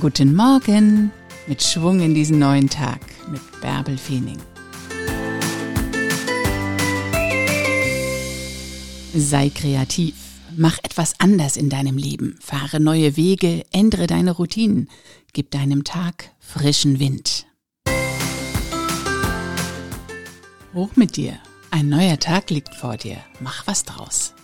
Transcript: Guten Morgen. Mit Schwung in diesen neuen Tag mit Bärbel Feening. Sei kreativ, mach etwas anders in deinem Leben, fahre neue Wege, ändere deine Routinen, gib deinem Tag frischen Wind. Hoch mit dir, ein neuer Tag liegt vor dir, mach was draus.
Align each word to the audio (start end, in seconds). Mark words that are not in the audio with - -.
Guten 0.00 0.34
Morgen. 0.34 1.12
Mit 1.46 1.62
Schwung 1.62 2.00
in 2.00 2.14
diesen 2.14 2.40
neuen 2.40 2.68
Tag 2.68 3.00
mit 3.30 3.40
Bärbel 3.60 3.96
Feening. 3.96 4.38
Sei 9.14 9.50
kreativ, 9.50 10.16
mach 10.56 10.78
etwas 10.82 11.12
anders 11.20 11.56
in 11.56 11.70
deinem 11.70 11.96
Leben, 11.96 12.36
fahre 12.40 12.80
neue 12.80 13.16
Wege, 13.16 13.64
ändere 13.70 14.08
deine 14.08 14.32
Routinen, 14.32 14.88
gib 15.32 15.52
deinem 15.52 15.84
Tag 15.84 16.30
frischen 16.40 16.98
Wind. 16.98 17.46
Hoch 20.74 20.90
mit 20.96 21.16
dir, 21.16 21.38
ein 21.70 21.88
neuer 21.88 22.18
Tag 22.18 22.50
liegt 22.50 22.74
vor 22.74 22.96
dir, 22.96 23.18
mach 23.38 23.64
was 23.68 23.84
draus. 23.84 24.34